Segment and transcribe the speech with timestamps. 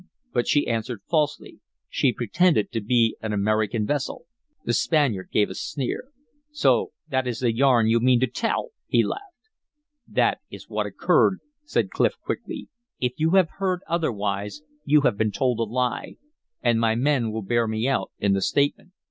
[0.33, 1.59] But she answered falsely.
[1.87, 4.25] She pretended to be an American vessel"
[4.65, 6.05] The Spaniard gave a sneer.
[6.49, 9.51] "So that is the yarn you mean to tell," he laughed.
[10.07, 12.67] "That is what occurred," said Clif, quickly.
[12.99, 16.15] "If you have heard otherwise you have been told a lie.
[16.63, 18.93] And my men will bear me out in the statement."